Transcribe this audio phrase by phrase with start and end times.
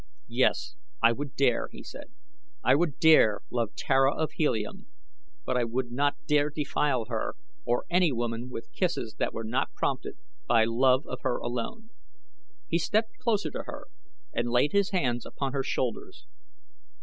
[0.33, 0.73] "Yes,
[1.03, 2.09] I would dare," he said.
[2.63, 4.87] "I would dare love Tara of Helium;
[5.45, 7.35] but I would not dare defile her
[7.65, 10.17] or any woman with kisses that were not prompted
[10.47, 11.91] by love of her alone."
[12.67, 13.89] He stepped closer to her
[14.33, 16.25] and laid his hands upon her shoulders.